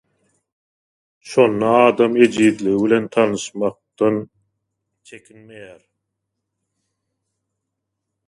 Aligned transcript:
Şonda 1.29 1.69
adam 1.87 2.13
ejizligi 2.23 2.73
bilen 2.83 3.05
tanyşmakdan 3.13 4.15
çekinmeýär 5.07 5.81